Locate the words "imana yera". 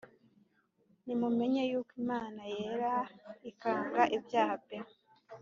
2.03-2.95